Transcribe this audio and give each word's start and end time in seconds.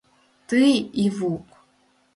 «Тый, 0.49 0.73
Ивук 1.05 1.45